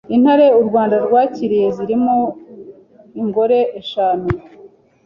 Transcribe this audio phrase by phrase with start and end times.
[0.15, 2.17] Intare u Rwanda rwakiriye zirimo
[3.21, 4.27] ingore eshanu